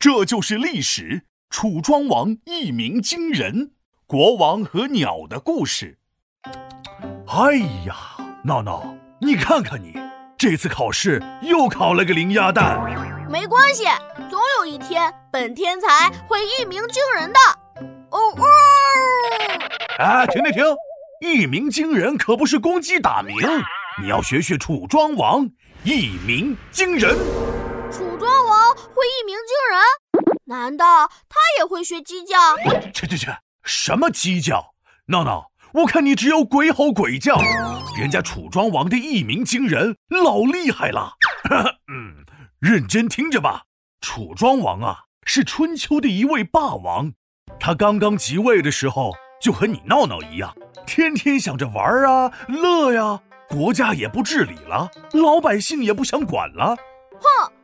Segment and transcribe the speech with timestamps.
[0.00, 1.24] 这就是历史。
[1.50, 3.72] 楚庄王一鸣惊人，
[4.06, 5.98] 国王和鸟的故事。
[7.26, 7.94] 哎呀，
[8.42, 9.92] 闹闹，你看看你，
[10.38, 12.80] 这次考试又考了个零鸭蛋。
[13.30, 13.84] 没关系，
[14.30, 17.38] 总有一天本天才会一鸣惊人的。
[18.10, 18.44] 哦哦！
[19.98, 20.64] 哎，停停停！
[21.20, 23.36] 一鸣惊人可不是公鸡打鸣，
[24.00, 25.50] 你要学学楚庄王
[25.84, 27.14] 一鸣惊人。
[27.90, 29.80] 楚庄王会一鸣惊人？
[30.46, 32.36] 难道他也会学鸡叫？
[32.92, 33.28] 去去去！
[33.64, 34.74] 什么鸡叫？
[35.06, 37.40] 闹闹，我看你只有鬼吼鬼叫。
[37.98, 41.14] 人家楚庄王的一鸣惊人，老厉害了。
[41.92, 42.24] 嗯，
[42.60, 43.64] 认真听着吧。
[44.00, 47.12] 楚庄王啊，是春秋的一位霸王。
[47.58, 50.54] 他刚刚即位的时候，就和你闹闹一样，
[50.86, 56.76] 天天想着玩啊、乐呀，国家也不治理了，老百姓也不想管了。
[57.20, 57.59] 哼，我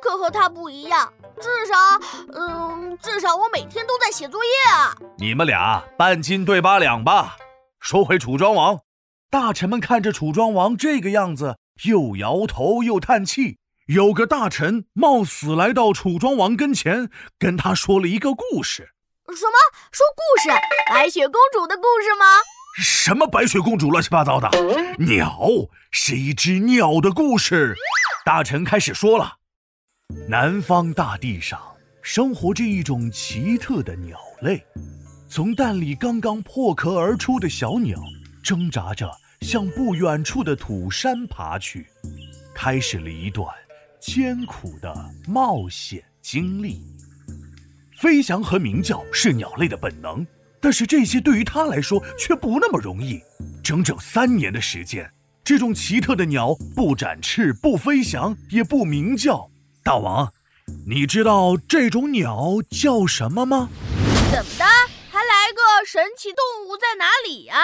[0.00, 1.76] 可和他不一样，至少，
[2.34, 4.94] 嗯，至少我每天都在写作业啊。
[5.18, 7.36] 你们俩半斤对八两吧。
[7.78, 8.80] 说回楚庄王，
[9.30, 13.58] 大臣们看着楚庄王这个样子，又摇头又叹气。
[13.86, 18.90] 有个大臣冒死来到楚庄王跟前，跟他说了一个故事。
[19.34, 19.52] 什么？
[19.90, 20.50] 说故事？
[20.88, 22.26] 白雪公主的故事吗？
[22.78, 23.90] 什么白雪公主？
[23.90, 24.48] 乱七八糟的！
[24.98, 25.40] 鸟
[25.90, 27.74] 是一只鸟的故事。
[28.24, 29.38] 大臣开始说了：
[30.28, 31.60] 南方大地上
[32.02, 34.64] 生活着一种奇特的鸟类，
[35.28, 38.00] 从蛋里刚刚破壳而出的小鸟，
[38.42, 39.10] 挣扎着
[39.42, 41.86] 向不远处的土山爬去，
[42.54, 43.46] 开始了一段
[44.00, 44.92] 艰苦的
[45.26, 46.80] 冒险经历。
[47.98, 50.26] 飞翔和鸣叫是鸟类的本能，
[50.58, 53.20] 但是这些对于它来说却不那么容易。
[53.62, 55.10] 整整三年的时间，
[55.44, 59.49] 这种奇特的鸟不展翅、不飞翔、也不鸣叫。
[59.82, 60.32] 大王，
[60.86, 63.70] 你知道这种鸟叫什么吗？
[64.30, 64.64] 怎么的？
[65.10, 67.56] 还来个神奇动物在哪里呀？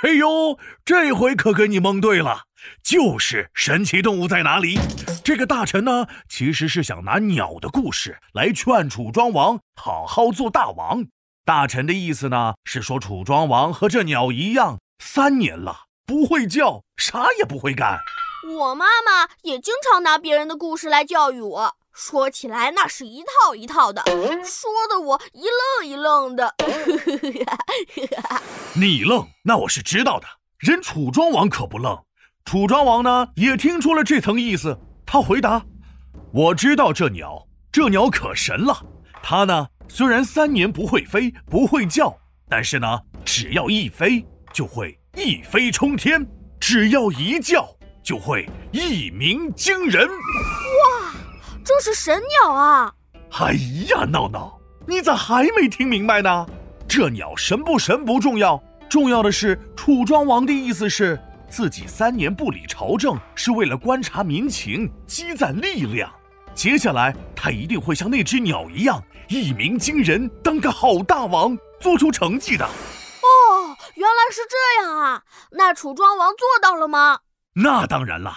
[0.00, 2.44] 嘿呦，这回可给你蒙对了，
[2.82, 4.78] 就是神奇动物在哪里。
[5.24, 11.04] 这个大臣呢，其实是想拿鸟的故事来劝楚庄王好好做大王。
[11.44, 17.98] 大臣的意思呢，是说楚庄王和这鸟一样，三年了不会叫，啥也不会干。
[18.48, 24.02] 我妈妈也经常拿别人的故事来教育我，说起来那是一套一套的，
[24.44, 26.52] 说的我一愣一愣的。
[28.74, 30.26] 你愣，那我是知道的。
[30.58, 31.96] 人楚庄王可不愣，
[32.44, 34.76] 楚庄王呢也听出了这层意思。
[35.06, 35.64] 他回答
[36.34, 38.76] ：“我知道这鸟，这鸟可神了。
[39.22, 42.16] 它呢，虽然三年不会飞，不会叫，
[42.48, 46.22] 但是呢，只要一飞，就会一飞冲天；
[46.58, 47.68] 只要一叫，
[48.02, 50.08] 就会一鸣惊人。
[50.08, 51.12] 哇，
[51.64, 52.92] 这是神鸟啊！
[53.40, 53.52] 哎
[53.88, 56.46] 呀，闹闹，你咋还没听明白呢？
[56.88, 61.18] 这鸟神不神不重要，重要的是楚庄王的意思是。”
[61.52, 66.10] 自己三年不理朝政，是为了观察民情、积攒力量。
[66.54, 72.64] 接下来，他一定会像那只鸟一样一鸣惊人，当个好大王，做出成绩的。
[72.64, 75.24] 哦，原来是这样啊！
[75.50, 77.18] 那楚庄王做到了吗？
[77.54, 78.32] 那当然了，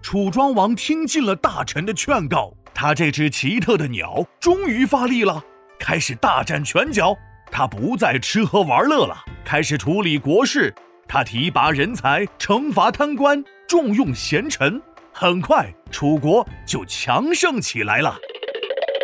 [0.00, 5.42] 楚庄王听进了大臣的劝告，他这只奇特的鸟终于发力了，
[5.76, 7.16] 开始大展拳脚。
[7.50, 10.72] 他不再吃喝玩乐了，开始处理国事。
[11.08, 14.80] 他提拔人才，惩罚贪官，重用贤臣，
[15.12, 18.16] 很快楚国就强盛起来了。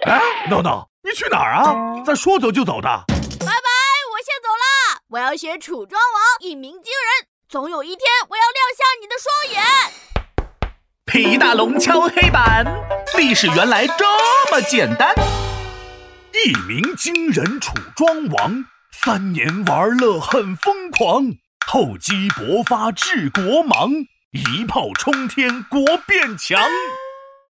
[0.07, 2.05] 哎，闹闹，你去哪儿啊？
[2.05, 2.89] 咋说走就走的？
[3.09, 5.03] 拜拜，我先走了。
[5.09, 8.46] 我要学楚庄王一鸣惊人，总有一天我要
[8.77, 9.65] 像你的双眼。
[11.07, 12.63] 皮大龙敲黑板，
[13.17, 14.05] 历史原来这
[14.53, 15.15] 么简单。
[16.45, 21.25] 一鸣惊人，楚庄王三年玩乐很疯狂。
[21.67, 23.91] 厚积薄发治国忙，
[24.33, 26.63] 一炮冲天国变强。